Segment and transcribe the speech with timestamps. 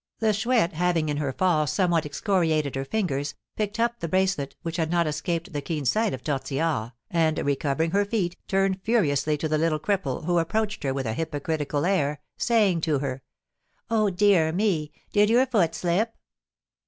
[0.17, 4.77] The Chouette having, in her fall, somewhat excoriated her fingers, picked up the bracelet, which
[4.77, 9.47] had not escaped the keen sight of Tortillard, and, recovering her feet, turned furiously to
[9.47, 13.21] the little cripple, who approached her with a hypocritical air, saying to her:
[13.91, 14.91] "Oh, dear me!
[15.13, 16.15] Did your foot slip?"